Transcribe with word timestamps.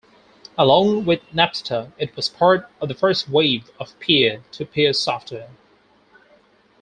Along 0.57 1.05
with 1.05 1.19
Napster, 1.31 1.91
it 1.99 2.15
was 2.15 2.27
part 2.27 2.67
of 2.81 2.87
the 2.87 2.95
first 2.95 3.29
wave 3.29 3.69
of 3.79 3.99
peer-to-peer 3.99 4.93
software. 4.93 5.51